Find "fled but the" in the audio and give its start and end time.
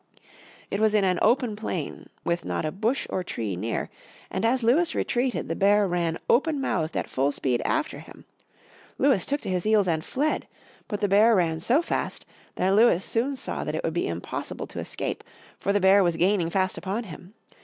10.03-11.07